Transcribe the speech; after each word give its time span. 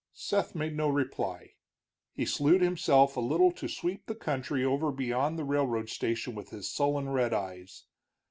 Seth 0.13 0.55
made 0.55 0.75
no 0.75 0.89
reply. 0.89 1.51
He 2.11 2.25
slewed 2.25 2.63
himself 2.63 3.15
a 3.15 3.19
little 3.21 3.51
to 3.51 3.67
sweep 3.67 4.07
the 4.07 4.15
country 4.15 4.65
over 4.65 4.91
beyond 4.91 5.37
the 5.37 5.43
railroad 5.45 5.89
station 5.89 6.33
with 6.33 6.49
his 6.49 6.67
sullen 6.67 7.09
red 7.09 7.35
eyes. 7.35 7.83